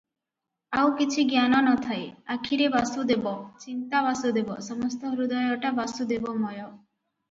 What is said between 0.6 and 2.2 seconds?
ଆଉ କିଛି ଜ୍ଞାନ ନଥାଏ–